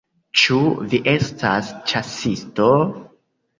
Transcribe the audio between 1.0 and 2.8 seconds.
estas ĉasisto?